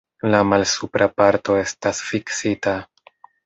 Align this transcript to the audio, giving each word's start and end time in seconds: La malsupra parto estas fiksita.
La 0.35 0.37
malsupra 0.53 1.09
parto 1.21 1.59
estas 1.67 2.03
fiksita. 2.09 2.79